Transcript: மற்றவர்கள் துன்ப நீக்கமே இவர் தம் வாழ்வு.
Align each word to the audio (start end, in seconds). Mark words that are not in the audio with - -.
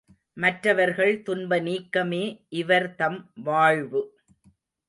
மற்றவர்கள் 0.37 1.21
துன்ப 1.21 1.59
நீக்கமே 1.59 2.23
இவர் 2.53 2.95
தம் 2.95 3.19
வாழ்வு. 3.43 4.01